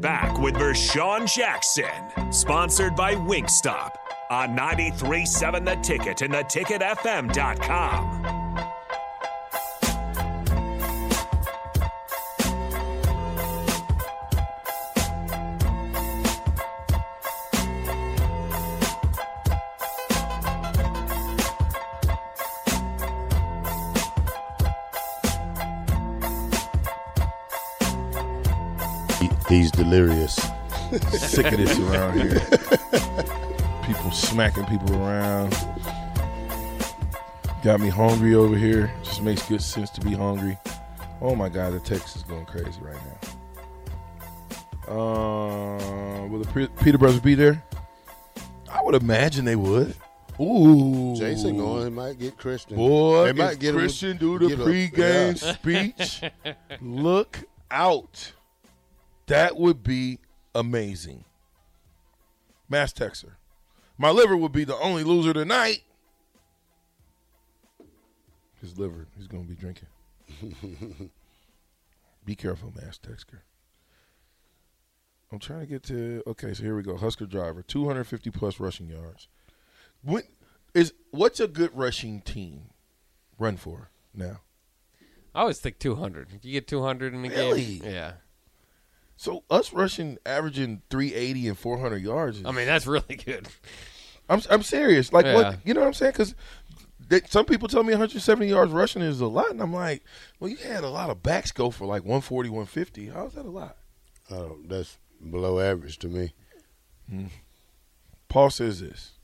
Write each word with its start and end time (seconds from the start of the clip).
Back 0.00 0.38
with 0.38 0.54
Vershawn 0.54 1.26
Jackson, 1.26 2.32
sponsored 2.32 2.96
by 2.96 3.14
Wingstop 3.14 3.96
on 4.30 4.56
93.7 4.56 5.66
The 5.66 5.74
Ticket 5.82 6.22
and 6.22 6.32
theticketfm.com. 6.32 8.39
He's 29.50 29.70
delirious. 29.70 30.34
Sick 31.10 31.46
of 31.52 31.58
this 31.58 31.78
around 31.78 32.20
here. 32.20 32.40
People 33.84 34.10
smacking 34.12 34.64
people 34.66 34.94
around. 34.96 35.50
Got 37.62 37.80
me 37.80 37.88
hungry 37.88 38.34
over 38.34 38.56
here. 38.56 38.90
Just 39.02 39.22
makes 39.22 39.46
good 39.48 39.60
sense 39.60 39.90
to 39.90 40.00
be 40.00 40.12
hungry. 40.12 40.56
Oh 41.20 41.34
my 41.34 41.48
God, 41.48 41.72
the 41.74 41.80
text 41.80 42.16
is 42.16 42.22
going 42.22 42.46
crazy 42.46 42.80
right 42.80 42.96
now. 43.06 43.18
Uh, 44.88 46.26
will 46.28 46.40
the 46.40 46.70
Peter 46.82 46.96
Brothers 46.98 47.20
be 47.20 47.34
there? 47.34 47.62
I 48.72 48.82
would 48.82 48.94
imagine 48.94 49.44
they 49.44 49.56
would. 49.56 49.94
Ooh, 50.40 51.14
Jason 51.16 51.58
going, 51.58 51.94
might 51.94 52.18
get 52.18 52.38
Christian. 52.38 52.76
Boy, 52.76 53.26
They 53.26 53.32
might 53.34 53.52
if 53.54 53.58
get 53.58 53.74
him- 53.74 53.80
Christian 53.80 54.16
do 54.16 54.38
the 54.38 54.48
get 54.48 54.60
a- 54.60 54.64
pregame 54.64 55.42
yeah. 55.42 55.52
speech. 55.52 56.22
Look 56.80 57.40
out. 57.70 58.32
That 59.30 59.56
would 59.56 59.84
be 59.84 60.18
amazing. 60.56 61.24
Mass 62.68 62.92
Texer. 62.92 63.34
My 63.96 64.10
liver 64.10 64.36
would 64.36 64.50
be 64.50 64.64
the 64.64 64.76
only 64.78 65.04
loser 65.04 65.32
tonight. 65.32 65.84
His 68.60 68.76
liver, 68.76 69.06
he's 69.16 69.28
going 69.28 69.44
to 69.44 69.48
be 69.48 69.54
drinking. 69.54 69.86
be 72.24 72.34
careful, 72.34 72.72
Mass 72.74 72.98
Texer. 72.98 73.42
I'm 75.30 75.38
trying 75.38 75.60
to 75.60 75.66
get 75.66 75.84
to 75.84 76.24
okay, 76.26 76.52
so 76.52 76.64
here 76.64 76.74
we 76.74 76.82
go. 76.82 76.96
Husker 76.96 77.24
driver, 77.24 77.62
250 77.62 78.32
plus 78.32 78.58
rushing 78.58 78.88
yards. 78.88 79.28
What 80.02 80.24
is 80.74 80.92
what's 81.12 81.38
a 81.38 81.46
good 81.46 81.70
rushing 81.72 82.20
team 82.20 82.70
run 83.38 83.56
for 83.56 83.90
now? 84.12 84.40
I 85.36 85.42
always 85.42 85.60
think 85.60 85.78
200. 85.78 86.30
If 86.34 86.44
you 86.44 86.50
get 86.50 86.66
200 86.66 87.14
in 87.14 87.24
a 87.24 87.28
Really? 87.28 87.78
game, 87.78 87.92
yeah. 87.92 88.12
So 89.20 89.44
us 89.50 89.74
rushing 89.74 90.16
averaging 90.24 90.80
380 90.88 91.48
and 91.48 91.58
400 91.58 91.98
yards. 91.98 92.38
Is, 92.38 92.46
I 92.46 92.52
mean, 92.52 92.64
that's 92.64 92.86
really 92.86 93.16
good. 93.16 93.48
I'm 94.30 94.40
I'm 94.48 94.62
serious. 94.62 95.12
Like 95.12 95.26
Yeah. 95.26 95.34
what 95.34 95.58
you 95.62 95.74
know 95.74 95.80
what 95.80 95.88
I'm 95.88 95.92
saying? 95.92 96.12
Because 96.12 96.34
some 97.28 97.44
people 97.44 97.68
tell 97.68 97.82
me 97.82 97.92
170 97.92 98.46
yards 98.46 98.72
rushing 98.72 99.02
is 99.02 99.20
a 99.20 99.26
lot, 99.26 99.50
and 99.50 99.60
I'm 99.60 99.74
like, 99.74 100.04
well, 100.38 100.48
you 100.48 100.56
had 100.56 100.84
a 100.84 100.88
lot 100.88 101.10
of 101.10 101.22
backs 101.22 101.52
go 101.52 101.68
for 101.70 101.84
like 101.84 102.00
140, 102.00 102.48
150. 102.48 103.08
How's 103.08 103.34
that 103.34 103.44
a 103.44 103.50
lot? 103.50 103.76
Oh, 104.30 104.56
that's 104.64 104.96
below 105.30 105.60
average 105.60 105.98
to 105.98 106.08
me. 106.08 106.32
Hmm. 107.06 107.26
Paul 108.30 108.48
says 108.48 108.80
this: 108.80 109.18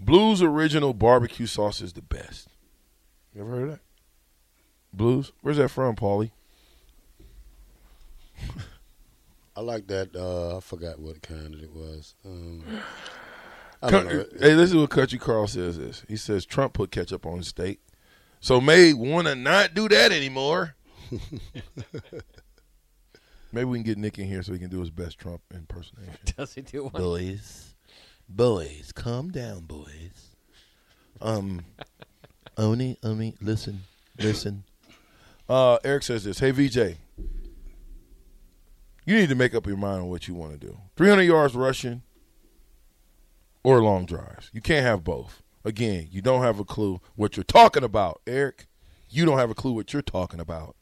Blues 0.00 0.42
original 0.42 0.92
barbecue 0.92 1.46
sauce 1.46 1.80
is 1.80 1.92
the 1.92 2.02
best. 2.02 2.48
You 3.32 3.42
ever 3.42 3.50
heard 3.52 3.62
of 3.62 3.70
that? 3.70 3.80
Blues? 4.92 5.30
Where's 5.40 5.58
that 5.58 5.68
from, 5.68 5.94
Paulie? 5.94 6.32
I 9.60 9.62
like 9.62 9.88
that. 9.88 10.16
Uh, 10.16 10.56
I 10.56 10.60
forgot 10.60 10.98
what 10.98 11.20
kind 11.20 11.54
it 11.54 11.70
was. 11.70 12.14
Um, 12.24 12.64
I 13.82 13.90
don't 13.90 14.06
know. 14.06 14.24
Hey, 14.40 14.54
this 14.54 14.70
is 14.70 14.74
what 14.74 14.88
Country 14.88 15.18
Carl 15.18 15.46
says. 15.46 15.76
This 15.76 16.02
he 16.08 16.16
says 16.16 16.46
Trump 16.46 16.72
put 16.72 16.90
ketchup 16.90 17.26
on 17.26 17.36
his 17.36 17.48
steak, 17.48 17.78
so 18.40 18.58
may 18.58 18.94
want 18.94 19.26
to 19.26 19.34
not 19.34 19.74
do 19.74 19.86
that 19.90 20.12
anymore. 20.12 20.76
Maybe 23.52 23.66
we 23.66 23.76
can 23.76 23.84
get 23.84 23.98
Nick 23.98 24.18
in 24.18 24.28
here 24.28 24.42
so 24.42 24.54
he 24.54 24.58
can 24.58 24.70
do 24.70 24.80
his 24.80 24.88
best 24.88 25.18
Trump 25.18 25.42
impersonation. 25.54 26.14
Does 26.38 26.54
he 26.54 26.62
do 26.62 26.84
one? 26.84 26.92
Boys, 26.94 27.74
boys, 28.30 28.92
calm 28.94 29.30
down, 29.30 29.66
boys. 29.66 30.36
Um, 31.20 31.66
Oni, 32.56 32.96
Oni, 33.02 33.34
listen, 33.42 33.82
listen. 34.18 34.64
Uh, 35.50 35.76
Eric 35.84 36.04
says 36.04 36.24
this. 36.24 36.38
Hey, 36.38 36.50
VJ, 36.50 36.96
you 39.10 39.16
need 39.16 39.28
to 39.28 39.34
make 39.34 39.56
up 39.56 39.66
your 39.66 39.76
mind 39.76 40.02
on 40.02 40.08
what 40.08 40.28
you 40.28 40.34
want 40.34 40.52
to 40.52 40.58
do. 40.58 40.78
300 40.96 41.22
yards 41.22 41.56
rushing 41.56 42.02
or 43.64 43.82
long 43.82 44.06
drives. 44.06 44.50
You 44.52 44.60
can't 44.60 44.86
have 44.86 45.02
both. 45.02 45.42
Again, 45.64 46.06
you 46.12 46.22
don't 46.22 46.42
have 46.42 46.60
a 46.60 46.64
clue 46.64 47.00
what 47.16 47.36
you're 47.36 47.42
talking 47.42 47.82
about, 47.82 48.20
Eric. 48.24 48.68
You 49.08 49.26
don't 49.26 49.36
have 49.36 49.50
a 49.50 49.54
clue 49.54 49.72
what 49.72 49.92
you're 49.92 50.00
talking 50.00 50.38
about. 50.38 50.76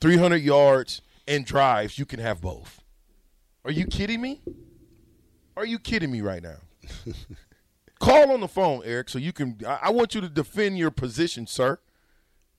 300 0.00 0.36
yards 0.36 1.02
and 1.26 1.44
drives, 1.44 1.98
you 1.98 2.06
can 2.06 2.20
have 2.20 2.40
both. 2.40 2.82
Are 3.64 3.72
you 3.72 3.86
kidding 3.86 4.20
me? 4.20 4.42
Are 5.56 5.66
you 5.66 5.80
kidding 5.80 6.12
me 6.12 6.20
right 6.20 6.42
now? 6.42 6.58
Call 7.98 8.30
on 8.30 8.40
the 8.40 8.48
phone, 8.48 8.82
Eric, 8.84 9.08
so 9.08 9.18
you 9.18 9.32
can. 9.32 9.58
I, 9.66 9.78
I 9.82 9.90
want 9.90 10.14
you 10.14 10.20
to 10.20 10.28
defend 10.28 10.78
your 10.78 10.92
position, 10.92 11.48
sir, 11.48 11.80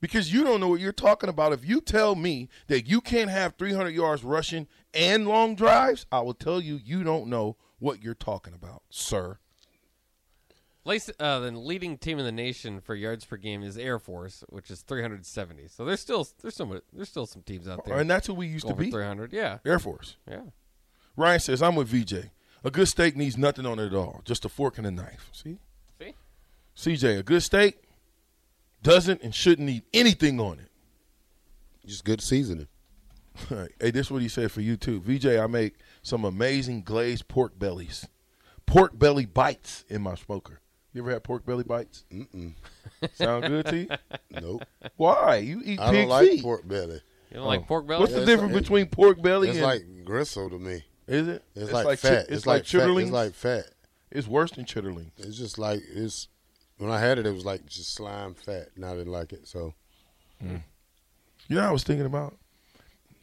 because 0.03 0.33
you 0.33 0.43
don't 0.43 0.59
know 0.59 0.67
what 0.67 0.81
you're 0.81 0.91
talking 0.91 1.29
about. 1.29 1.53
If 1.53 1.65
you 1.65 1.79
tell 1.79 2.13
me 2.13 2.49
that 2.67 2.89
you 2.89 2.99
can't 2.99 3.29
have 3.29 3.55
300 3.55 3.91
yards 3.91 4.21
rushing 4.21 4.67
and 4.93 5.25
long 5.25 5.55
drives, 5.55 6.05
I 6.11 6.19
will 6.19 6.33
tell 6.33 6.59
you 6.59 6.77
you 6.83 7.05
don't 7.05 7.27
know 7.27 7.55
what 7.79 8.03
you're 8.03 8.13
talking 8.13 8.53
about, 8.53 8.83
sir. 8.89 9.37
Uh, 10.85 11.39
the 11.39 11.51
leading 11.51 11.97
team 11.97 12.19
in 12.19 12.25
the 12.25 12.33
nation 12.33 12.81
for 12.81 12.95
yards 12.95 13.23
per 13.23 13.37
game 13.37 13.63
is 13.63 13.77
Air 13.77 13.97
Force, 13.97 14.43
which 14.49 14.69
is 14.69 14.81
370. 14.81 15.69
So 15.69 15.85
there's 15.85 16.01
still 16.01 16.27
there's 16.41 16.57
some 16.57 16.81
there's 16.91 17.07
still 17.07 17.25
some 17.25 17.41
teams 17.41 17.69
out 17.69 17.85
there. 17.85 17.97
And 17.97 18.09
that's 18.09 18.27
who 18.27 18.33
we 18.33 18.47
used 18.47 18.67
to 18.67 18.75
be. 18.75 18.91
300. 18.91 19.31
Yeah, 19.31 19.59
Air 19.65 19.79
Force. 19.79 20.17
yeah. 20.29 20.41
Ryan 21.15 21.39
says, 21.39 21.61
I'm 21.61 21.75
with 21.75 21.87
VJ. 21.87 22.29
A 22.65 22.71
good 22.71 22.89
steak 22.89 23.15
needs 23.15 23.37
nothing 23.37 23.65
on 23.65 23.79
it 23.79 23.85
at 23.85 23.93
all, 23.93 24.21
just 24.25 24.43
a 24.43 24.49
fork 24.49 24.77
and 24.77 24.85
a 24.85 24.91
knife. 24.91 25.29
See? 25.31 25.59
See, 26.75 26.95
CJ, 26.95 27.19
a 27.19 27.23
good 27.23 27.43
steak 27.43 27.83
doesn't 28.83 29.21
and 29.21 29.33
shouldn't 29.33 29.67
need 29.67 29.83
anything 29.93 30.39
on 30.39 30.59
it. 30.59 30.69
Just 31.85 32.05
good 32.05 32.21
seasoning. 32.21 32.67
hey, 33.49 33.91
this 33.91 34.07
is 34.07 34.11
what 34.11 34.21
he 34.21 34.27
said 34.29 34.51
for 34.51 34.61
you 34.61 34.77
too. 34.77 35.01
VJ, 35.01 35.25
I 35.27 35.47
make 35.47 35.75
some 36.01 36.23
amazing 36.23 36.83
glazed 36.83 37.27
pork 37.27 37.57
bellies. 37.57 38.07
Pork 38.65 38.97
belly 38.97 39.25
bites 39.25 39.83
in 39.89 40.01
my 40.01 40.15
smoker. 40.15 40.59
You 40.93 41.01
ever 41.01 41.11
had 41.11 41.23
pork 41.23 41.45
belly 41.45 41.63
bites? 41.63 42.05
Mm-mm. 42.13 42.53
Sound 43.15 43.45
good 43.47 43.65
to 43.65 43.77
you? 43.77 43.87
Nope. 44.29 44.63
Why? 44.95 45.37
You 45.37 45.61
eat 45.65 45.79
I 45.79 45.89
pig 45.89 46.01
don't 46.01 46.09
like 46.09 46.29
feet. 46.29 46.43
pork 46.43 46.67
belly. 46.67 47.01
you 47.31 47.37
don't 47.37 47.47
like 47.47 47.61
oh. 47.61 47.65
pork 47.67 47.87
belly? 47.87 47.99
What's 48.01 48.13
Yeah, 48.13 48.19
the 48.19 48.25
difference 48.25 48.53
like- 48.53 48.61
between 48.63 48.85
pork 48.87 49.21
belly 49.21 49.49
It's 49.49 49.57
and 49.57 49.65
like 49.65 50.05
gristle 50.05 50.49
to 50.51 50.59
me. 50.59 50.83
is 51.07 51.27
it? 51.27 51.43
It's, 51.55 51.71
like, 51.71 51.85
chi- 51.85 51.95
fat. 51.95 52.25
it's, 52.29 52.45
like, 52.45 52.65
fat. 52.65 52.79
chitterlings. 52.79 53.01
It's 53.03 53.11
like 53.11 53.33
fat. 53.33 53.65
It's 54.11 54.27
worse 54.27 54.51
than 54.51 54.65
chitterlings. 54.65 55.11
It's 55.17 55.37
just 55.37 55.57
like 55.57 55.81
it's. 55.91 56.27
When 56.83 56.91
I 56.91 56.99
had 56.99 57.17
it, 57.17 57.25
it 57.25 57.33
was 57.33 57.45
like 57.45 57.65
just 57.65 57.93
slime 57.93 58.33
fat, 58.33 58.67
and 58.75 58.83
I 58.85 58.93
didn't 58.93 59.13
like 59.13 59.31
it. 59.31 59.47
So 59.47 59.73
You 60.41 61.55
know, 61.55 61.61
I 61.61 61.71
was 61.71 61.83
thinking 61.83 62.05
about, 62.05 62.35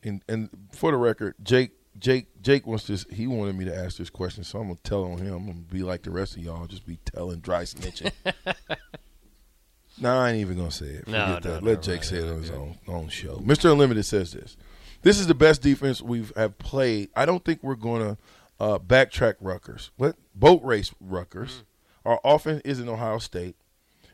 and 0.02 0.22
and 0.28 0.48
for 0.72 0.90
the 0.92 0.96
record, 0.96 1.34
Jake, 1.42 1.72
Jake, 1.98 2.40
Jake 2.40 2.66
wants 2.66 2.86
this. 2.86 3.04
He 3.10 3.26
wanted 3.26 3.56
me 3.56 3.66
to 3.66 3.76
ask 3.76 3.98
this 3.98 4.08
question, 4.08 4.44
so 4.44 4.60
I'm 4.60 4.68
gonna 4.68 4.78
tell 4.82 5.04
on 5.04 5.18
him. 5.18 5.34
I'm 5.34 5.46
gonna 5.46 5.58
be 5.58 5.82
like 5.82 6.02
the 6.02 6.10
rest 6.10 6.36
of 6.36 6.42
y'all, 6.42 6.66
just 6.66 6.86
be 6.86 6.98
telling 7.04 7.40
dry 7.40 7.64
snitching. 7.64 8.12
nah, 9.98 10.24
I 10.24 10.30
ain't 10.30 10.40
even 10.40 10.56
gonna 10.56 10.70
say 10.70 10.86
it. 10.86 11.06
No, 11.06 11.26
Forget 11.26 11.44
no, 11.44 11.50
that. 11.50 11.62
no, 11.62 11.70
Let 11.70 11.82
Jake 11.82 11.96
right, 11.96 12.04
say 12.04 12.16
it 12.16 12.30
on 12.30 12.40
his 12.40 12.50
yeah. 12.50 12.56
own 12.56 12.78
own 12.88 13.08
show. 13.08 13.36
Mr. 13.36 13.70
Unlimited 13.70 14.06
says 14.06 14.32
this. 14.32 14.56
This 15.02 15.18
is 15.18 15.26
the 15.26 15.34
best 15.34 15.60
defense 15.60 16.00
we've 16.00 16.32
have 16.34 16.58
played. 16.58 17.10
I 17.14 17.26
don't 17.26 17.44
think 17.44 17.62
we're 17.62 17.74
gonna 17.74 18.16
uh, 18.58 18.78
backtrack 18.78 19.34
Rutgers. 19.40 19.90
What 19.96 20.16
boat 20.34 20.62
race 20.64 20.92
Rutgers? 20.98 21.64
Our 22.04 22.20
offense 22.24 22.62
is 22.64 22.80
in 22.80 22.88
Ohio 22.88 23.18
State, 23.18 23.56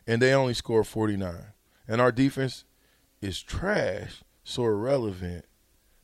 and 0.06 0.20
they 0.20 0.32
only 0.32 0.54
score 0.54 0.84
49. 0.84 1.34
And 1.88 2.00
our 2.00 2.12
defense 2.12 2.64
is 3.20 3.42
trash, 3.42 4.22
so 4.44 4.64
irrelevant 4.64 5.44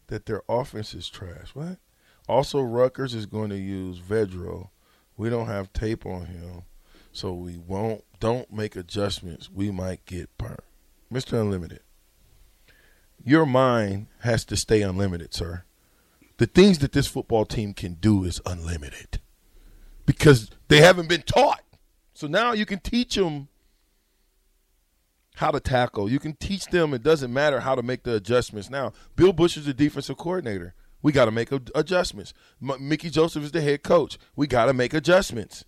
that 0.06 0.26
their 0.26 0.42
offense 0.48 0.94
is 0.94 1.08
trash. 1.08 1.54
What? 1.54 1.78
Also, 2.28 2.60
Rutgers 2.60 3.14
is 3.14 3.26
going 3.26 3.50
to 3.50 3.58
use 3.58 3.98
Vedral. 3.98 4.70
We 5.16 5.28
don't 5.28 5.48
have 5.48 5.72
tape 5.72 6.06
on 6.06 6.26
him, 6.26 6.62
so 7.12 7.32
we 7.32 7.58
won't. 7.58 8.04
Don't 8.20 8.52
make 8.52 8.76
adjustments. 8.76 9.50
We 9.50 9.70
might 9.70 10.06
get 10.06 10.36
burnt. 10.38 10.60
Mr. 11.12 11.40
Unlimited, 11.40 11.80
your 13.24 13.44
mind 13.44 14.06
has 14.20 14.44
to 14.46 14.56
stay 14.56 14.82
unlimited, 14.82 15.34
sir. 15.34 15.64
The 16.38 16.46
things 16.46 16.78
that 16.78 16.92
this 16.92 17.06
football 17.06 17.44
team 17.44 17.74
can 17.74 17.94
do 17.94 18.24
is 18.24 18.40
unlimited 18.46 19.20
because 20.06 20.50
they 20.68 20.80
haven't 20.80 21.08
been 21.08 21.22
taught. 21.22 21.62
So 22.14 22.26
now 22.26 22.52
you 22.52 22.66
can 22.66 22.78
teach 22.80 23.14
them 23.14 23.48
how 25.36 25.50
to 25.50 25.60
tackle. 25.60 26.10
You 26.10 26.18
can 26.18 26.34
teach 26.34 26.66
them. 26.66 26.92
It 26.94 27.02
doesn't 27.02 27.32
matter 27.32 27.60
how 27.60 27.74
to 27.74 27.82
make 27.82 28.02
the 28.02 28.14
adjustments. 28.14 28.68
Now, 28.68 28.92
Bill 29.16 29.32
Busch 29.32 29.56
is 29.56 29.66
the 29.66 29.74
defensive 29.74 30.18
coordinator. 30.18 30.74
We 31.02 31.10
got 31.10 31.24
to 31.24 31.30
make 31.30 31.50
adjustments. 31.74 32.32
M- 32.62 32.88
Mickey 32.88 33.10
Joseph 33.10 33.42
is 33.42 33.52
the 33.52 33.60
head 33.60 33.82
coach. 33.82 34.18
We 34.36 34.46
got 34.46 34.66
to 34.66 34.72
make 34.72 34.94
adjustments. 34.94 35.64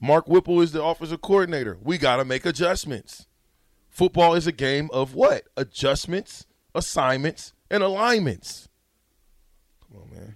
Mark 0.00 0.28
Whipple 0.28 0.60
is 0.60 0.72
the 0.72 0.82
offensive 0.82 1.20
coordinator. 1.20 1.78
We 1.82 1.98
got 1.98 2.16
to 2.16 2.24
make 2.24 2.46
adjustments. 2.46 3.26
Football 3.88 4.34
is 4.34 4.46
a 4.46 4.52
game 4.52 4.88
of 4.92 5.14
what? 5.14 5.44
Adjustments, 5.56 6.46
assignments, 6.74 7.52
and 7.70 7.82
alignments. 7.82 8.68
Come 9.90 10.02
on, 10.02 10.10
man. 10.10 10.29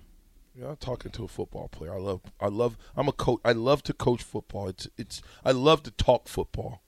Yeah, 0.54 0.68
I'm 0.68 0.76
talking 0.76 1.10
to 1.12 1.24
a 1.24 1.28
football 1.28 1.68
player. 1.68 1.94
I 1.94 1.98
love 1.98 2.20
I 2.40 2.46
love 2.46 2.76
I'm 2.96 3.08
a 3.08 3.12
coach. 3.12 3.40
I 3.44 3.52
love 3.52 3.82
to 3.84 3.92
coach 3.92 4.22
football. 4.22 4.68
It's 4.68 4.88
it's 4.96 5.20
I 5.44 5.50
love 5.50 5.82
to 5.84 5.90
talk 5.90 6.28
football. 6.28 6.82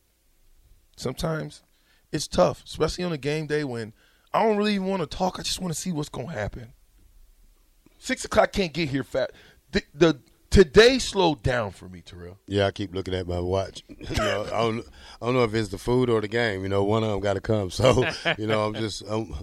Sometimes 0.96 1.62
it's 2.12 2.28
tough, 2.28 2.62
especially 2.64 3.04
on 3.04 3.12
a 3.12 3.18
game 3.18 3.46
day 3.46 3.64
when 3.64 3.92
I 4.32 4.42
don't 4.42 4.56
really 4.56 4.74
even 4.74 4.86
want 4.86 5.02
to 5.02 5.16
talk. 5.16 5.38
I 5.38 5.42
just 5.42 5.60
want 5.60 5.74
to 5.74 5.80
see 5.80 5.92
what's 5.92 6.08
going 6.08 6.28
to 6.28 6.32
happen. 6.32 6.72
Six 7.98 8.24
o'clock 8.24 8.52
can't 8.52 8.72
get 8.72 8.88
here 8.88 9.02
fast. 9.02 9.32
The, 9.72 9.82
the 9.94 10.20
today 10.50 10.98
slowed 10.98 11.42
down 11.42 11.70
for 11.72 11.88
me, 11.88 12.02
Terrell. 12.02 12.38
Yeah, 12.46 12.66
I 12.66 12.70
keep 12.70 12.94
looking 12.94 13.14
at 13.14 13.26
my 13.26 13.40
watch. 13.40 13.82
you 13.88 14.16
know, 14.16 14.44
I 14.44 14.60
don't, 14.60 14.86
I 15.20 15.26
don't 15.26 15.34
know 15.34 15.44
if 15.44 15.54
it's 15.54 15.70
the 15.70 15.78
food 15.78 16.08
or 16.08 16.20
the 16.20 16.28
game. 16.28 16.62
You 16.62 16.68
know, 16.68 16.84
one 16.84 17.02
of 17.02 17.10
them 17.10 17.20
got 17.20 17.34
to 17.34 17.40
come. 17.40 17.70
So, 17.70 18.06
you 18.38 18.46
know, 18.46 18.66
I'm 18.66 18.74
just, 18.74 19.02
I'm, 19.08 19.34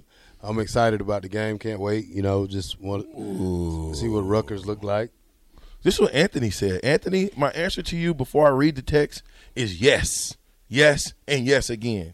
I'm 0.44 0.60
excited 0.60 1.00
about 1.00 1.22
the 1.22 1.30
game. 1.30 1.58
Can't 1.58 1.80
wait. 1.80 2.08
You 2.08 2.22
know, 2.22 2.46
just 2.46 2.80
want 2.82 3.10
to 3.16 3.96
see 3.96 4.10
what 4.10 4.22
Rutgers 4.22 4.66
look 4.66 4.84
like. 4.84 5.10
This 5.84 5.96
is 5.96 6.02
what 6.02 6.14
Anthony 6.14 6.50
said. 6.50 6.82
Anthony, 6.84 7.30
my 7.38 7.50
answer 7.52 7.82
to 7.82 7.96
you 7.96 8.14
before 8.14 8.48
I 8.48 8.52
read 8.52 8.76
the 8.76 8.82
text 8.82 9.24
is 9.56 9.82
yes, 9.82 10.36
yes, 10.68 11.14
and 11.28 11.46
yes 11.46 11.70
again. 11.70 12.14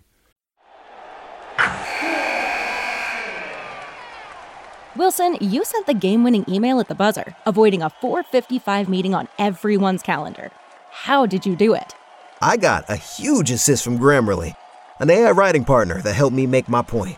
Wilson, 4.96 5.38
you 5.40 5.64
sent 5.64 5.86
the 5.86 5.94
game-winning 5.94 6.46
email 6.48 6.80
at 6.80 6.88
the 6.88 6.96
buzzer, 6.96 7.36
avoiding 7.46 7.81
a 7.81 7.90
4:55 7.90 8.90
meeting 8.90 9.16
on 9.16 9.28
everyone's 9.38 10.02
calendar. 10.02 10.52
How 10.92 11.26
did 11.26 11.46
you 11.46 11.56
do 11.56 11.74
it? 11.74 11.96
I 12.42 12.58
got 12.58 12.90
a 12.90 12.96
huge 12.96 13.50
assist 13.52 13.84
from 13.84 13.98
Grammarly, 13.98 14.56
an 15.00 15.10
AI 15.10 15.31
writing 15.31 15.64
partner 15.64 16.02
that 16.02 16.14
helped 16.14 16.36
me 16.36 16.48
make 16.48 16.68
my 16.70 16.81
point. 16.81 17.18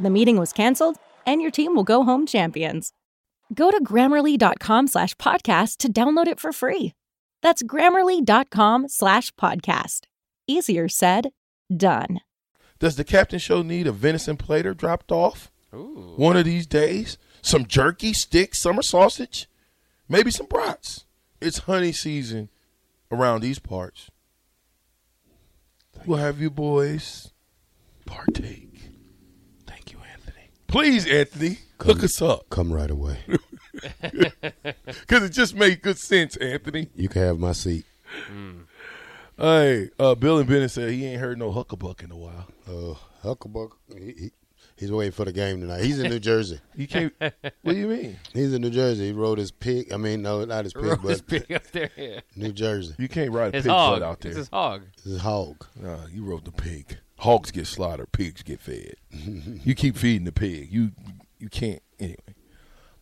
The 0.00 0.10
meeting 0.10 0.38
was 0.38 0.52
canceled, 0.52 0.96
and 1.24 1.40
your 1.40 1.50
team 1.50 1.74
will 1.74 1.84
go 1.84 2.04
home 2.04 2.26
champions. 2.26 2.92
Go 3.52 3.70
to 3.70 3.82
grammarly.com 3.82 4.88
slash 4.88 5.14
podcast 5.16 5.76
to 5.78 5.92
download 5.92 6.26
it 6.26 6.40
for 6.40 6.52
free. 6.52 6.94
That's 7.42 7.62
grammarly.com 7.62 8.88
slash 8.88 9.32
podcast. 9.34 10.02
Easier 10.46 10.88
said, 10.88 11.30
done. 11.74 12.20
Does 12.78 12.96
the 12.96 13.04
captain 13.04 13.38
show 13.38 13.62
need 13.62 13.86
a 13.86 13.92
venison 13.92 14.36
platter 14.36 14.74
dropped 14.74 15.12
off? 15.12 15.52
Ooh. 15.72 16.14
One 16.16 16.36
of 16.36 16.44
these 16.44 16.66
days? 16.66 17.18
Some 17.42 17.66
jerky, 17.66 18.12
sticks, 18.12 18.60
summer 18.60 18.82
sausage? 18.82 19.48
Maybe 20.08 20.30
some 20.30 20.46
brats. 20.46 21.04
It's 21.40 21.58
honey 21.58 21.92
season 21.92 22.48
around 23.10 23.40
these 23.40 23.58
parts. 23.58 24.10
We'll 26.06 26.18
have 26.18 26.40
you 26.40 26.50
boys 26.50 27.32
partake. 28.06 28.73
Thank 30.74 30.86
you, 30.86 30.90
Anthony. 30.92 31.00
Please, 31.00 31.06
Anthony, 31.06 31.58
hook 31.80 32.04
us 32.04 32.22
up. 32.22 32.50
Come 32.50 32.72
right 32.72 32.90
away. 32.90 33.18
Because 34.84 35.24
it 35.24 35.30
just 35.30 35.54
made 35.54 35.82
good 35.82 35.98
sense, 35.98 36.36
Anthony. 36.36 36.88
You 36.94 37.08
can 37.08 37.22
have 37.22 37.38
my 37.38 37.52
seat. 37.52 37.84
Hey, 39.36 39.90
uh, 39.98 40.14
Bill 40.14 40.38
and 40.38 40.48
Bennett 40.48 40.70
said 40.70 40.90
he 40.90 41.04
ain't 41.06 41.20
heard 41.20 41.38
no 41.38 41.52
huckabuck 41.52 42.02
in 42.04 42.10
a 42.12 42.16
while. 42.16 42.46
Uh, 42.68 42.94
Hucklebuck, 43.26 43.70
he, 43.98 44.04
he, 44.12 44.30
he's 44.76 44.92
waiting 44.92 45.12
for 45.12 45.24
the 45.24 45.32
game 45.32 45.60
tonight. 45.60 45.82
He's 45.82 45.98
in 45.98 46.08
New 46.10 46.20
Jersey. 46.20 46.60
You 46.76 46.86
can't. 46.86 47.12
what 47.18 47.42
do 47.64 47.74
you 47.74 47.88
mean? 47.88 48.16
He's 48.32 48.52
in 48.54 48.62
New 48.62 48.70
Jersey. 48.70 49.06
He 49.06 49.12
rode 49.12 49.38
his 49.38 49.50
pig. 49.50 49.92
I 49.92 49.96
mean, 49.96 50.22
no, 50.22 50.44
not 50.44 50.64
his 50.64 50.72
pig, 50.72 50.84
Rode 50.84 51.02
but 51.02 51.08
his 51.10 51.22
pig 51.22 51.50
up 51.52 51.66
there. 51.72 51.90
Yeah. 51.96 52.20
New 52.36 52.52
Jersey. 52.52 52.94
You 52.98 53.08
can't 53.08 53.32
ride 53.32 53.54
a 53.54 53.56
His 53.58 53.64
pig 53.64 53.72
hog. 53.72 53.96
foot 53.96 54.02
out 54.04 54.20
there. 54.20 54.30
It's 54.30 54.38
his 54.38 54.48
hog. 54.48 54.82
It's 54.94 55.04
His 55.04 55.20
hog. 55.20 55.66
Nah, 55.80 56.06
you 56.06 56.24
rode 56.24 56.44
the 56.44 56.52
pig. 56.52 56.98
Hogs 57.24 57.50
get 57.50 57.66
slaughtered. 57.66 58.12
Pigs 58.12 58.42
get 58.42 58.60
fed. 58.60 58.96
you 59.10 59.74
keep 59.74 59.96
feeding 59.96 60.26
the 60.26 60.32
pig. 60.32 60.70
You 60.70 60.92
you 61.38 61.48
can't 61.48 61.82
anyway. 61.98 62.18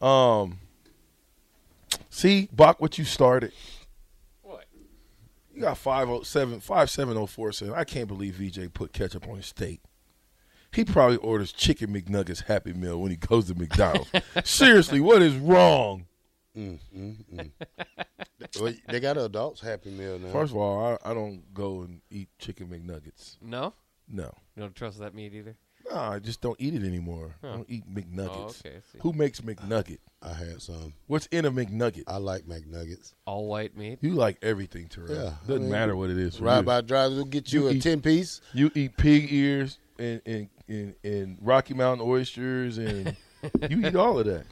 Um. 0.01 0.61
See, 2.09 2.49
Bach, 2.53 2.81
what 2.81 2.99
you 2.99 3.05
started. 3.05 3.53
What? 4.43 4.67
You 5.53 5.63
got 5.63 5.77
507 5.77 6.61
57047. 6.61 7.75
I 7.75 7.83
can't 7.83 8.07
believe 8.07 8.35
VJ 8.37 8.73
put 8.73 8.93
ketchup 8.93 9.27
on 9.27 9.39
his 9.39 9.47
steak. 9.47 9.81
He 10.73 10.85
probably 10.85 11.17
orders 11.17 11.51
chicken 11.51 11.93
McNuggets 11.93 12.45
Happy 12.45 12.73
Meal 12.73 13.01
when 13.01 13.11
he 13.11 13.17
goes 13.17 13.47
to 13.47 13.57
McDonald's. 13.57 14.09
Seriously, 14.45 15.01
what 15.01 15.21
is 15.21 15.35
wrong? 15.35 16.07
Well, 16.55 16.79
they 18.89 19.01
got 19.01 19.17
an 19.17 19.25
adults 19.25 19.61
Happy 19.61 19.91
Meal 19.91 20.21
now. 20.21 20.31
First 20.31 20.53
of 20.53 20.59
all, 20.59 20.99
I, 21.05 21.11
I 21.11 21.13
don't 21.13 21.53
go 21.53 21.83
and 21.83 22.03
eat 22.09 22.29
chicken 22.39 22.69
McNuggets. 22.69 23.39
No? 23.43 23.75
No. 24.09 24.33
You 24.57 24.63
don't 24.63 24.75
trust 24.75 24.99
that 25.01 25.15
meat 25.15 25.33
either? 25.35 25.57
No, 25.91 25.97
I 25.99 26.19
just 26.21 26.41
don't 26.41 26.57
eat 26.61 26.75
it 26.75 26.85
anymore. 26.85 27.35
I 27.43 27.49
don't 27.49 27.69
eat 27.69 27.93
McNuggets. 27.93 28.29
Oh, 28.33 28.45
okay, 28.67 28.77
I 28.77 28.81
see. 28.93 28.99
Who 29.01 29.13
makes 29.13 29.41
McNugget? 29.41 29.99
I 30.23 30.33
had 30.33 30.63
some. 30.63 30.95
What's 31.09 31.27
in 31.27 31.45
a 31.45 31.51
McNugget? 31.51 32.05
I 32.07 32.19
like 32.19 32.43
McNuggets. 32.45 33.15
All 33.27 33.47
white 33.49 33.77
meat? 33.77 33.99
You 34.01 34.13
like 34.15 34.39
everything, 34.43 34.87
Terrell. 34.87 35.13
Yeah, 35.13 35.33
I 35.43 35.47
Doesn't 35.47 35.63
mean, 35.63 35.71
matter 35.71 35.97
what 35.97 36.11
it 36.11 36.19
is. 36.19 36.37
for 36.37 36.45
Ride 36.45 36.59
you. 36.59 36.63
by 36.65 36.81
drivers 36.83 37.19
will 37.19 37.25
get 37.25 37.53
you, 37.53 37.63
You 37.65 37.69
a 37.69 37.73
eat- 37.73 37.83
ten 37.83 38.01
piece. 38.01 38.41
You 38.53 38.71
eat 38.75 38.97
pig 38.97 39.33
ears 39.33 39.79
and 39.99 40.23
and, 40.25 40.49
and, 40.69 40.95
and 41.03 41.39
Rocky 41.41 41.75
Mountain 41.75 42.07
oysters 42.07 42.79
and 42.79 43.17
you 43.69 43.85
eat 43.87 43.97
all 43.97 44.19
of 44.21 44.27
that. 44.27 44.45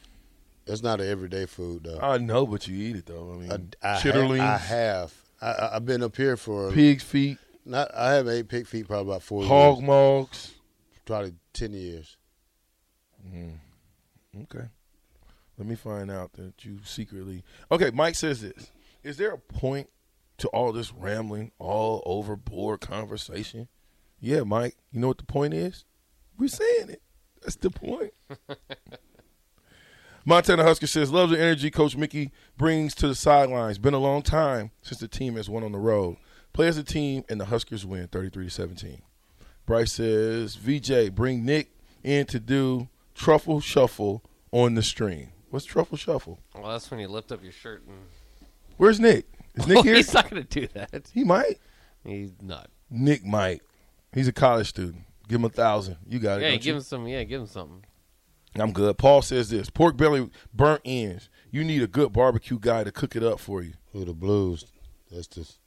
That's 0.66 0.82
not 0.82 1.00
an 1.00 1.08
everyday 1.08 1.46
food 1.46 1.84
though. 1.84 2.00
I 2.00 2.18
know, 2.18 2.44
but 2.46 2.66
you 2.66 2.76
eat 2.76 2.96
it 2.96 3.06
though. 3.06 3.32
I 3.34 3.36
mean, 3.36 3.72
I, 3.82 3.94
I, 3.94 4.00
chitterlings, 4.00 4.40
ha- 4.40 4.54
I 4.54 4.58
have. 4.58 5.14
I, 5.40 5.46
I, 5.52 5.76
I've 5.76 5.86
been 5.86 6.02
up 6.02 6.16
here 6.16 6.36
for 6.36 6.70
pig's 6.72 7.04
feet, 7.04 7.38
Not. 7.64 7.94
I 7.94 8.14
have 8.14 8.28
ate 8.28 8.48
pig 8.48 8.66
feet 8.66 8.86
probably 8.86 9.12
about 9.12 9.22
four 9.22 9.44
hog 9.44 9.78
years. 9.78 9.86
mugs. 9.86 10.54
Probably 11.04 11.34
ten 11.52 11.72
years. 11.72 12.16
Mm. 13.26 13.58
Okay. 14.42 14.66
Let 15.58 15.68
me 15.68 15.74
find 15.74 16.10
out 16.10 16.32
that 16.34 16.64
you 16.64 16.78
secretly. 16.84 17.44
Okay, 17.70 17.90
Mike 17.90 18.14
says 18.14 18.40
this. 18.40 18.70
Is 19.02 19.16
there 19.16 19.32
a 19.32 19.38
point 19.38 19.90
to 20.38 20.48
all 20.48 20.72
this 20.72 20.92
rambling, 20.92 21.52
all 21.58 22.02
overboard 22.06 22.80
conversation? 22.80 23.68
Yeah, 24.20 24.42
Mike. 24.42 24.76
You 24.90 25.00
know 25.00 25.08
what 25.08 25.18
the 25.18 25.24
point 25.24 25.54
is? 25.54 25.84
We're 26.38 26.48
saying 26.48 26.90
it. 26.90 27.02
That's 27.42 27.56
the 27.56 27.70
point. 27.70 28.12
Montana 30.24 30.62
Husker 30.62 30.86
says, 30.86 31.10
loves 31.10 31.32
the 31.32 31.40
energy 31.40 31.70
Coach 31.70 31.96
Mickey 31.96 32.30
brings 32.56 32.94
to 32.96 33.08
the 33.08 33.14
sidelines. 33.14 33.78
Been 33.78 33.94
a 33.94 33.98
long 33.98 34.22
time 34.22 34.70
since 34.82 35.00
the 35.00 35.08
team 35.08 35.36
has 35.36 35.48
won 35.48 35.64
on 35.64 35.72
the 35.72 35.78
road. 35.78 36.16
Play 36.52 36.68
as 36.68 36.76
a 36.78 36.82
team, 36.84 37.24
and 37.28 37.40
the 37.40 37.46
Huskers 37.46 37.86
win 37.86 38.08
33 38.08 38.44
to 38.46 38.50
17. 38.50 39.02
Bryce 39.66 39.92
says, 39.92 40.56
VJ, 40.56 41.14
bring 41.14 41.44
Nick 41.44 41.70
in 42.02 42.26
to 42.26 42.40
do 42.40 42.88
truffle 43.14 43.60
shuffle 43.60 44.22
on 44.50 44.74
the 44.74 44.82
stream. 44.82 45.28
What's 45.50 45.64
truffle 45.64 45.96
shuffle? 45.96 46.38
Well, 46.54 46.72
that's 46.72 46.90
when 46.90 47.00
you 47.00 47.08
lift 47.08 47.30
up 47.32 47.42
your 47.42 47.52
shirt 47.52 47.82
and. 47.86 47.96
Where's 48.76 48.98
Nick? 48.98 49.26
Is 49.54 49.66
Nick 49.66 49.78
Oh, 49.78 49.82
here? 49.82 49.94
he's 49.96 50.12
not 50.14 50.30
going 50.30 50.42
to 50.44 50.60
do 50.60 50.66
that. 50.74 51.10
He 51.12 51.22
might. 51.24 51.58
He's 52.04 52.32
not. 52.40 52.70
Nick 52.90 53.24
might. 53.24 53.62
He's 54.12 54.26
a 54.28 54.32
college 54.32 54.68
student. 54.68 55.04
Give 55.28 55.38
him 55.40 55.44
a 55.44 55.48
thousand. 55.50 55.96
You 56.08 56.18
got 56.18 56.40
it. 56.40 56.44
Yeah, 56.44 56.50
give 56.56 56.66
you? 56.66 56.74
him 56.76 56.80
some. 56.80 57.06
Yeah, 57.06 57.22
give 57.24 57.42
him 57.42 57.46
something. 57.46 57.84
I'm 58.56 58.72
good. 58.72 58.98
Paul 58.98 59.22
says 59.22 59.50
this: 59.50 59.70
pork 59.70 59.96
belly 59.96 60.28
burnt 60.52 60.80
ends. 60.84 61.28
You 61.52 61.62
need 61.62 61.82
a 61.82 61.86
good 61.86 62.12
barbecue 62.12 62.58
guy 62.58 62.82
to 62.82 62.90
cook 62.90 63.14
it 63.14 63.22
up 63.22 63.38
for 63.38 63.62
you. 63.62 63.74
Who 63.92 64.04
the 64.04 64.12
Blues? 64.14 64.64
That's 65.12 65.28
just 65.28 65.58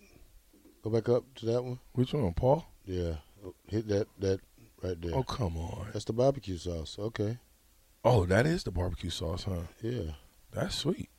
go 0.84 0.90
back 0.90 1.10
up 1.10 1.24
to 1.36 1.46
that 1.48 1.64
one. 1.64 1.80
Which 1.94 2.14
one, 2.14 2.34
Paul? 2.34 2.66
Yeah, 2.86 3.16
oh, 3.46 3.56
hit 3.68 3.88
that 3.88 4.08
that 4.20 4.40
right 4.82 5.02
there. 5.02 5.16
Oh, 5.16 5.24
come 5.24 5.58
on. 5.58 5.88
That's 5.94 6.06
the 6.06 6.14
barbecue 6.14 6.58
sauce. 6.58 6.98
Okay. 7.00 7.38
Oh, 8.06 8.26
that 8.26 8.46
is 8.46 8.64
the 8.64 8.72
barbecue 8.72 9.10
sauce, 9.10 9.46
huh? 9.46 9.62
Yeah. 9.82 10.12
That's 10.52 10.76
sweet. 10.76 11.10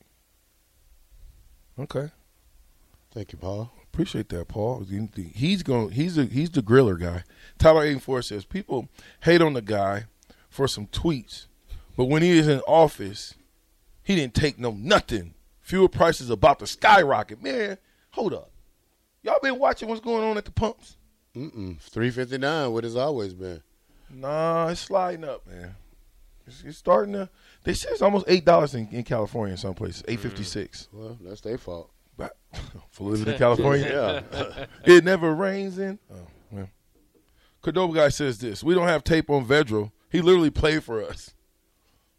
Okay. 1.79 2.09
Thank 3.11 3.33
you, 3.33 3.39
Paul. 3.39 3.71
Appreciate 3.91 4.29
that, 4.29 4.47
Paul. 4.49 4.85
He's 5.33 5.63
going. 5.63 5.91
He's 5.91 6.17
a 6.17 6.25
he's 6.25 6.51
the 6.51 6.61
griller 6.61 6.99
guy. 6.99 7.23
Tyler 7.57 7.83
eighty 7.83 7.99
four 7.99 8.21
says 8.21 8.45
people 8.45 8.89
hate 9.21 9.41
on 9.41 9.53
the 9.53 9.61
guy 9.61 10.05
for 10.49 10.67
some 10.67 10.87
tweets, 10.87 11.47
but 11.95 12.05
when 12.05 12.21
he 12.21 12.37
is 12.37 12.47
in 12.47 12.59
office, 12.61 13.33
he 14.03 14.15
didn't 14.15 14.33
take 14.35 14.59
no 14.59 14.71
nothing. 14.71 15.33
Fuel 15.61 15.87
prices 15.87 16.29
about 16.29 16.59
to 16.59 16.67
skyrocket. 16.67 17.41
Man, 17.41 17.77
hold 18.11 18.33
up. 18.33 18.51
Y'all 19.25 19.39
been 19.41 19.57
watching 19.57 19.89
what's 19.89 20.01
going 20.01 20.23
on 20.23 20.37
at 20.37 20.45
the 20.45 20.51
pumps? 20.51 20.97
Mm-mm. 21.35 21.79
Three 21.81 22.11
fifty 22.11 22.37
nine. 22.37 22.71
What 22.71 22.85
it's 22.85 22.95
always 22.95 23.33
been. 23.33 23.61
Nah, 24.13 24.67
it's 24.67 24.81
sliding 24.81 25.25
up, 25.25 25.47
man. 25.47 25.75
It's, 26.45 26.63
it's 26.63 26.77
starting 26.77 27.13
to. 27.13 27.27
They 27.63 27.73
say 27.73 27.89
it's 27.89 28.03
almost 28.03 28.25
eight 28.27 28.45
dollars 28.45 28.75
in, 28.75 28.87
in 28.89 29.03
California 29.03 29.53
in 29.53 29.57
some 29.57 29.73
places. 29.73 30.03
Eight 30.07 30.19
fifty 30.19 30.43
six. 30.43 30.89
Mm. 30.93 30.99
Well, 30.99 31.17
that's 31.21 31.41
their 31.41 31.57
fault. 31.57 31.89
For 32.91 33.03
living 33.03 33.27
in 33.33 33.37
California, 33.37 34.23
yeah. 34.31 34.65
it 34.85 35.03
never 35.03 35.33
rains 35.33 35.77
in. 35.79 35.99
Oh, 36.13 36.27
well. 36.51 36.69
Cordoba 37.61 37.93
guy 37.93 38.09
says 38.09 38.37
this: 38.37 38.63
We 38.63 38.75
don't 38.75 38.87
have 38.87 39.03
tape 39.03 39.29
on 39.31 39.45
Vedral. 39.45 39.91
He 40.09 40.21
literally 40.21 40.51
played 40.51 40.83
for 40.83 41.03
us. 41.03 41.33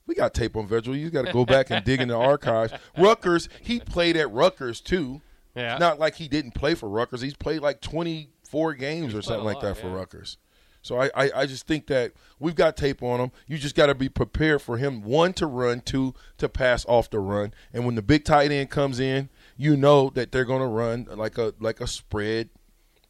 We 0.07 0.17
got 0.17 0.35
tape 0.35 0.57
on 0.57 0.69
Vedral. 0.69 0.99
You 0.99 1.11
got 1.11 1.27
to 1.27 1.33
go 1.33 1.45
back 1.45 1.71
and 1.71 1.85
dig 1.85 2.01
in 2.01 2.09
the 2.09 2.17
archives. 2.17 2.73
Rutgers, 2.99 3.49
he 3.63 3.81
played 3.81 4.17
at 4.17 4.31
Rutgers 4.31 4.81
too. 4.81 5.23
Yeah. 5.57 5.73
It's 5.73 5.81
not 5.81 5.99
like 5.99 6.15
he 6.15 6.29
didn't 6.29 6.53
play 6.53 6.75
for 6.75 6.89
Rutgers. 6.89 7.23
He's 7.23 7.35
played 7.35 7.61
like 7.61 7.81
24 7.81 8.75
games 8.75 9.15
or 9.15 9.23
something 9.23 9.45
like 9.45 9.57
lot, 9.57 9.65
that 9.65 9.79
for 9.79 9.89
yeah. 9.89 9.95
Rutgers. 9.95 10.37
So 10.83 11.01
I, 11.01 11.11
I, 11.17 11.31
I 11.35 11.47
just 11.47 11.67
think 11.67 11.89
that 11.89 12.13
we've 12.39 12.55
got 12.55 12.77
tape 12.77 13.03
on 13.03 13.19
him. 13.19 13.33
You 13.49 13.59
just 13.59 13.75
got 13.75 13.87
to 13.87 13.95
be 13.95 14.09
prepared 14.09 14.63
for 14.63 14.77
him, 14.77 15.03
one, 15.03 15.33
to 15.33 15.47
run, 15.47 15.81
two, 15.81 16.15
to 16.39 16.49
pass 16.49 16.85
off 16.87 17.11
the 17.11 17.19
run. 17.19 17.53
And 17.73 17.85
when 17.85 17.97
the 17.97 18.03
big 18.03 18.25
tight 18.25 18.53
end 18.53 18.71
comes 18.71 19.01
in, 19.01 19.29
you 19.57 19.77
know 19.77 20.11
that 20.11 20.31
they're 20.31 20.45
going 20.45 20.61
to 20.61 20.69
run 20.69 21.09
like 21.11 21.39
a 21.39 21.55
like 21.59 21.81
a 21.81 21.89
spread. 21.89 22.51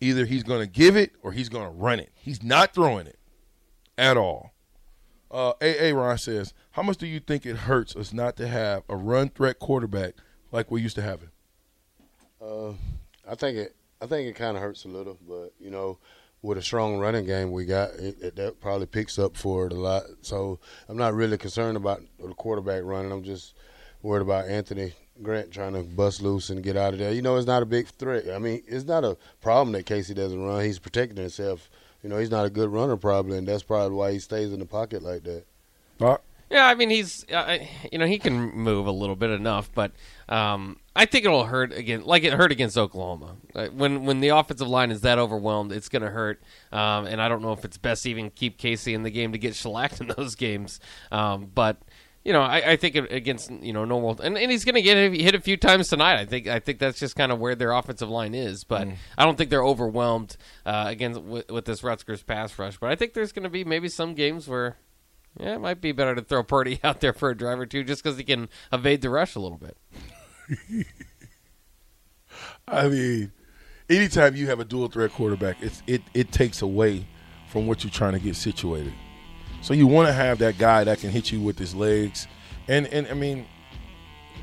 Either 0.00 0.24
he's 0.24 0.42
going 0.42 0.60
to 0.60 0.66
give 0.66 0.96
it 0.96 1.12
or 1.22 1.32
he's 1.32 1.50
going 1.50 1.64
to 1.64 1.70
run 1.70 2.00
it. 2.00 2.12
He's 2.14 2.42
not 2.42 2.72
throwing 2.72 3.06
it 3.06 3.18
at 3.98 4.16
all. 4.16 4.52
Uh, 5.30 5.52
AA 5.60 5.92
Ron 5.92 6.16
says, 6.16 6.54
"How 6.70 6.82
much 6.82 6.96
do 6.96 7.06
you 7.06 7.20
think 7.20 7.44
it 7.44 7.56
hurts 7.56 7.94
us 7.94 8.12
not 8.12 8.36
to 8.36 8.48
have 8.48 8.84
a 8.88 8.96
run 8.96 9.28
threat 9.28 9.58
quarterback 9.58 10.14
like 10.50 10.70
we 10.70 10.80
used 10.80 10.96
to 10.96 11.02
have 11.02 11.22
it?" 11.22 11.28
Uh, 12.46 12.72
I 13.28 13.34
think 13.34 13.58
it. 13.58 13.76
I 14.00 14.06
think 14.06 14.28
it 14.28 14.34
kind 14.34 14.56
of 14.56 14.62
hurts 14.62 14.84
a 14.84 14.88
little, 14.88 15.18
but 15.26 15.52
you 15.58 15.70
know, 15.70 15.98
with 16.42 16.58
a 16.58 16.62
strong 16.62 16.98
running 16.98 17.24
game 17.24 17.50
we 17.50 17.64
got, 17.64 17.90
it, 17.94 18.16
it, 18.20 18.36
that 18.36 18.60
probably 18.60 18.86
picks 18.86 19.18
up 19.18 19.36
for 19.36 19.66
it 19.66 19.72
a 19.72 19.76
lot. 19.76 20.02
So 20.20 20.58
I'm 20.88 20.98
not 20.98 21.14
really 21.14 21.38
concerned 21.38 21.78
about 21.78 22.02
the 22.18 22.34
quarterback 22.34 22.82
running. 22.84 23.10
I'm 23.10 23.24
just 23.24 23.54
worried 24.02 24.20
about 24.20 24.48
Anthony 24.48 24.92
Grant 25.22 25.50
trying 25.50 25.72
to 25.72 25.82
bust 25.82 26.20
loose 26.20 26.50
and 26.50 26.62
get 26.62 26.76
out 26.76 26.92
of 26.92 26.98
there. 26.98 27.12
You 27.12 27.22
know, 27.22 27.36
it's 27.36 27.46
not 27.46 27.62
a 27.62 27.66
big 27.66 27.88
threat. 27.88 28.28
I 28.28 28.38
mean, 28.38 28.62
it's 28.66 28.84
not 28.84 29.02
a 29.02 29.16
problem 29.40 29.72
that 29.72 29.86
Casey 29.86 30.12
doesn't 30.12 30.44
run. 30.44 30.62
He's 30.62 30.78
protecting 30.78 31.16
himself. 31.16 31.70
You 32.02 32.10
know, 32.10 32.18
he's 32.18 32.30
not 32.30 32.44
a 32.44 32.50
good 32.50 32.68
runner 32.68 32.98
probably, 32.98 33.38
and 33.38 33.48
that's 33.48 33.62
probably 33.62 33.96
why 33.96 34.12
he 34.12 34.18
stays 34.18 34.52
in 34.52 34.60
the 34.60 34.66
pocket 34.66 35.02
like 35.02 35.24
that. 35.24 35.44
Doc? 35.98 36.22
Yeah, 36.50 36.66
I 36.66 36.74
mean 36.74 36.90
he's, 36.90 37.24
uh, 37.30 37.58
you 37.90 37.98
know, 37.98 38.06
he 38.06 38.18
can 38.18 38.52
move 38.52 38.86
a 38.86 38.92
little 38.92 39.16
bit 39.16 39.30
enough, 39.30 39.70
but 39.74 39.92
um, 40.28 40.78
I 40.94 41.04
think 41.04 41.24
it'll 41.24 41.44
hurt 41.44 41.72
again, 41.72 42.04
like 42.04 42.22
it 42.22 42.32
hurt 42.32 42.52
against 42.52 42.78
Oklahoma. 42.78 43.36
Uh, 43.54 43.66
when 43.66 44.04
when 44.04 44.20
the 44.20 44.28
offensive 44.28 44.68
line 44.68 44.90
is 44.90 45.00
that 45.00 45.18
overwhelmed, 45.18 45.72
it's 45.72 45.88
going 45.88 46.02
to 46.02 46.10
hurt. 46.10 46.40
Um, 46.72 47.06
and 47.06 47.20
I 47.20 47.28
don't 47.28 47.42
know 47.42 47.52
if 47.52 47.64
it's 47.64 47.78
best 47.78 48.04
to 48.04 48.10
even 48.10 48.30
keep 48.30 48.58
Casey 48.58 48.94
in 48.94 49.02
the 49.02 49.10
game 49.10 49.32
to 49.32 49.38
get 49.38 49.54
shellacked 49.56 50.00
in 50.00 50.08
those 50.16 50.36
games. 50.36 50.78
Um, 51.10 51.50
but 51.52 51.78
you 52.26 52.32
know, 52.32 52.42
I, 52.42 52.72
I 52.72 52.76
think 52.76 52.96
against 52.96 53.50
you 53.50 53.72
know 53.72 53.84
normal, 53.84 54.20
and, 54.20 54.36
and 54.36 54.50
he's 54.50 54.64
going 54.64 54.74
to 54.74 54.82
get 54.82 54.96
hit 55.12 55.36
a 55.36 55.40
few 55.40 55.56
times 55.56 55.88
tonight. 55.88 56.18
I 56.18 56.24
think 56.26 56.48
I 56.48 56.58
think 56.58 56.80
that's 56.80 56.98
just 56.98 57.14
kind 57.14 57.30
of 57.30 57.38
where 57.38 57.54
their 57.54 57.70
offensive 57.72 58.08
line 58.08 58.34
is. 58.34 58.64
But 58.64 58.88
I 59.16 59.24
don't 59.24 59.38
think 59.38 59.50
they're 59.50 59.64
overwhelmed 59.64 60.36
uh, 60.64 60.86
against 60.88 61.20
with, 61.22 61.50
with 61.50 61.64
this 61.66 61.84
Rutgers 61.84 62.24
pass 62.24 62.58
rush. 62.58 62.78
But 62.78 62.90
I 62.90 62.96
think 62.96 63.14
there's 63.14 63.30
going 63.30 63.44
to 63.44 63.48
be 63.48 63.64
maybe 63.64 63.88
some 63.88 64.14
games 64.14 64.48
where. 64.48 64.76
Yeah, 65.38 65.54
it 65.54 65.60
might 65.60 65.80
be 65.80 65.92
better 65.92 66.14
to 66.14 66.22
throw 66.22 66.42
Purdy 66.42 66.80
out 66.84 67.00
there 67.00 67.12
for 67.12 67.30
a 67.30 67.36
drive 67.36 67.58
or 67.60 67.66
two 67.66 67.84
just 67.84 68.02
because 68.02 68.16
he 68.18 68.24
can 68.24 68.48
evade 68.72 69.02
the 69.02 69.10
rush 69.10 69.34
a 69.34 69.40
little 69.40 69.58
bit. 69.58 69.76
I 72.68 72.88
mean, 72.88 73.32
anytime 73.88 74.36
you 74.36 74.46
have 74.46 74.60
a 74.60 74.64
dual 74.64 74.88
threat 74.88 75.12
quarterback, 75.12 75.56
it's 75.60 75.82
it 75.86 76.02
it 76.14 76.32
takes 76.32 76.62
away 76.62 77.06
from 77.48 77.66
what 77.66 77.84
you're 77.84 77.90
trying 77.90 78.12
to 78.12 78.18
get 78.18 78.36
situated. 78.36 78.92
So 79.62 79.74
you 79.74 79.86
want 79.86 80.08
to 80.08 80.12
have 80.12 80.38
that 80.38 80.58
guy 80.58 80.84
that 80.84 80.98
can 81.00 81.10
hit 81.10 81.32
you 81.32 81.40
with 81.40 81.58
his 81.58 81.74
legs, 81.74 82.26
and 82.68 82.86
and 82.88 83.06
I 83.08 83.14
mean, 83.14 83.46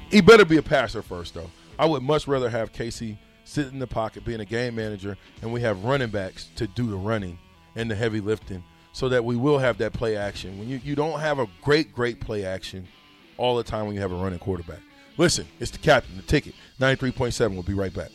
he 0.10 0.22
better 0.22 0.46
be 0.46 0.58
a 0.58 0.62
passer 0.62 1.02
first 1.02 1.34
though. 1.34 1.50
I 1.78 1.86
would 1.86 2.04
much 2.04 2.28
rather 2.28 2.50
have 2.50 2.72
Casey 2.72 3.18
sit 3.46 3.68
in 3.68 3.80
the 3.80 3.88
pocket, 3.88 4.24
being 4.24 4.40
a 4.40 4.46
game 4.46 4.76
manager, 4.76 5.18
and 5.42 5.52
we 5.52 5.62
have 5.62 5.84
running 5.84 6.10
backs 6.10 6.50
to 6.56 6.68
do 6.68 6.90
the 6.90 6.96
running 6.96 7.38
and 7.76 7.90
the 7.90 7.96
heavy 7.96 8.22
lifting, 8.22 8.64
so 8.94 9.10
that 9.10 9.26
we 9.26 9.36
will 9.36 9.58
have 9.58 9.78
that 9.80 9.92
play 9.92 10.16
action. 10.16 10.58
When 10.58 10.70
you 10.70 10.80
you 10.82 10.96
don't 10.96 11.20
have 11.20 11.40
a 11.40 11.48
great 11.62 11.94
great 11.94 12.22
play 12.22 12.46
action 12.46 12.88
all 13.38 13.58
the 13.58 13.64
time 13.64 13.86
when 13.86 13.96
you 13.96 14.02
have 14.02 14.12
a 14.12 14.16
running 14.16 14.40
quarterback. 14.40 14.80
Listen, 15.18 15.46
it's 15.60 15.72
the 15.72 15.78
captain, 15.80 16.16
the 16.16 16.24
ticket, 16.24 16.56
ninety 16.80 16.98
three 16.98 17.12
point 17.12 17.34
seven. 17.34 17.56
We'll 17.56 17.64
be 17.64 17.74
right 17.74 17.94
back. 17.94 18.12